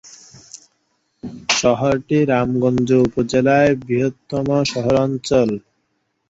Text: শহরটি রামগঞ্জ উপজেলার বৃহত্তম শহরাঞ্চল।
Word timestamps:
শহরটি 1.53 2.17
রামগঞ্জ 2.31 2.89
উপজেলার 3.05 3.67
বৃহত্তম 3.81 4.47
শহরাঞ্চল। 4.65 5.49